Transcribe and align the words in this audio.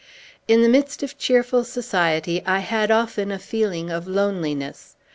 In 0.47 0.63
the 0.63 0.67
midst 0.67 1.03
of 1.03 1.15
cheerful 1.19 1.63
society, 1.63 2.41
I 2.43 2.57
had 2.61 2.89
often 2.89 3.31
a 3.31 3.37
feeling 3.37 3.91
of 3.91 4.07
loneliness. 4.07 4.95